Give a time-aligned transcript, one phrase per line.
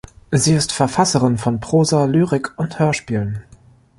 [0.31, 3.43] Sie ist Verfasserin von Prosa, Lyrik und Hörspielen.